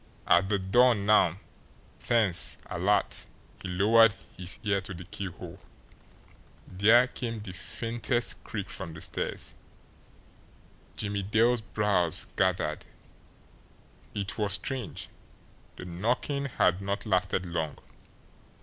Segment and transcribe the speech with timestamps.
[0.25, 1.37] At the door now,
[1.99, 3.27] tense, alert,
[3.61, 5.59] he lowered his ear to the keyhole.
[6.67, 9.53] There came the faintest creak from the stairs.
[10.97, 12.87] Jimmie Dale's brows gathered.
[14.15, 15.07] It was strange!
[15.75, 17.77] The knocking had not lasted long.